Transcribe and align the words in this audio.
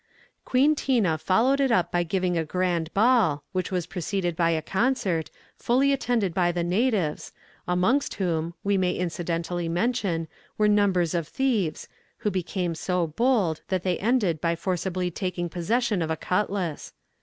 ]Queen 0.45 0.73
Tina 0.73 1.15
followed 1.19 1.59
it 1.59 1.71
up 1.71 1.91
by 1.91 2.01
giving 2.01 2.35
a 2.35 2.43
grand 2.43 2.91
ball, 2.91 3.43
which 3.51 3.69
was 3.71 3.85
preceded 3.85 4.35
by 4.35 4.49
a 4.49 4.59
concert, 4.59 5.29
fully 5.57 5.93
attended 5.93 6.33
by 6.33 6.51
the 6.51 6.63
natives, 6.63 7.31
amongst 7.67 8.15
whom, 8.15 8.55
we 8.63 8.79
may 8.79 8.93
incidentally 8.95 9.69
mention, 9.69 10.27
were 10.57 10.67
numbers 10.67 11.13
of 11.13 11.27
thieves, 11.27 11.87
who 12.17 12.31
became 12.31 12.73
so 12.73 13.05
bold 13.05 13.61
that 13.67 13.83
they 13.83 13.99
ended 13.99 14.41
by 14.41 14.55
forcibly 14.55 15.11
taking 15.11 15.47
possession 15.49 16.01
of 16.01 16.09
a 16.09 16.17
cutlas. 16.17 16.93